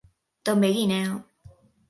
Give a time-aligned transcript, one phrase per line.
[0.49, 1.13] També a Guinea.